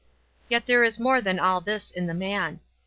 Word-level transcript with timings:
Yet 0.49 0.65
there 0.65 0.83
is 0.83 0.97
more 0.99 1.21
than 1.21 1.37
all 1.39 1.61
this 1.61 1.91
in 1.91 2.07
the 2.07 2.15
man. 2.15 2.59